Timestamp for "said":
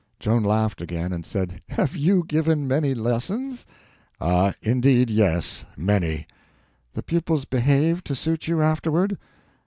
1.23-1.61